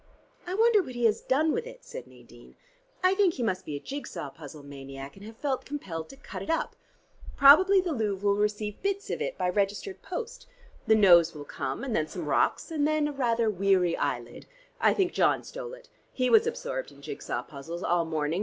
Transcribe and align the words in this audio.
"I 0.47 0.55
wonder 0.55 0.81
what 0.81 0.95
he 0.95 1.05
has 1.05 1.21
done 1.21 1.51
with 1.51 1.67
it," 1.67 1.85
said 1.85 2.07
Nadine. 2.07 2.55
"I 3.03 3.13
think 3.13 3.35
he 3.35 3.43
must 3.43 3.65
be 3.65 3.75
a 3.75 3.79
jig 3.79 4.07
saw 4.07 4.31
puzzle 4.31 4.63
maniac, 4.63 5.15
and 5.15 5.23
have 5.23 5.37
felt 5.37 5.63
compelled 5.63 6.09
to 6.09 6.17
cut 6.17 6.41
it 6.41 6.49
up. 6.49 6.75
Probably 7.37 7.81
the 7.81 7.91
Louvre 7.91 8.25
will 8.31 8.35
receive 8.35 8.81
bits 8.81 9.11
of 9.11 9.21
it 9.21 9.37
by 9.37 9.47
registered 9.47 10.01
post. 10.01 10.47
The 10.87 10.95
nose 10.95 11.35
will 11.35 11.45
come, 11.45 11.83
and 11.83 11.95
then 11.95 12.07
some 12.07 12.25
rocks, 12.25 12.71
and 12.71 12.87
then 12.87 13.09
a 13.09 13.11
rather 13.11 13.47
weary 13.47 13.95
eyelid. 13.95 14.47
I 14.79 14.95
think 14.95 15.13
John 15.13 15.43
stole 15.43 15.75
it: 15.75 15.87
he 16.11 16.31
was 16.31 16.47
absorbed 16.47 16.91
in 16.91 17.03
jig 17.03 17.21
saw 17.21 17.43
puzzles 17.43 17.83
all 17.83 18.03
morning. 18.03 18.39